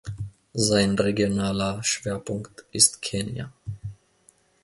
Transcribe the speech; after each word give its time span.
Sein 0.55 0.97
regionaler 0.97 1.83
Schwerpunkt 1.83 2.65
ist 2.71 3.03
Kenia. 3.03 3.53